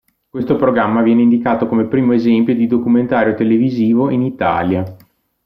Questo 0.29 0.55
programma 0.55 1.03
viene 1.03 1.21
indicato 1.21 1.67
come 1.67 1.85
primo 1.85 2.13
esempio 2.13 2.55
di 2.55 2.65
documentario 2.65 3.35
televisivo 3.35 4.09
in 4.09 4.23
Italia. 4.23 4.83